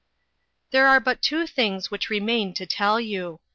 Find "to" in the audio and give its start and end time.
2.55-2.65